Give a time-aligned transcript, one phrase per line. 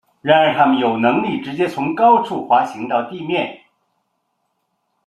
[0.23, 3.61] 然而它们有能力直接从高处滑行到地面。